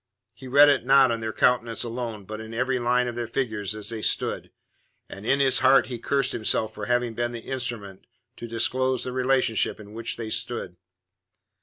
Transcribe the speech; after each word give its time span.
He 0.33 0.47
read 0.47 0.67
it 0.67 0.83
not 0.83 1.11
on 1.11 1.19
their 1.21 1.31
countenances 1.31 1.83
alone, 1.83 2.25
but 2.25 2.39
in 2.39 2.55
every 2.55 2.79
line 2.79 3.07
of 3.07 3.13
their 3.13 3.27
figures 3.27 3.75
as 3.75 3.89
they 3.89 4.01
stood, 4.01 4.49
and 5.07 5.27
in 5.27 5.39
his 5.39 5.59
heart 5.59 5.85
he 5.85 5.99
cursed 5.99 6.31
himself 6.31 6.73
for 6.73 6.87
having 6.87 7.13
been 7.13 7.33
the 7.33 7.41
instrument 7.41 8.07
to 8.37 8.47
disclose 8.47 9.03
the 9.03 9.11
relationship 9.11 9.79
in 9.79 9.93
which 9.93 10.17
they 10.17 10.31
stood. 10.31 10.77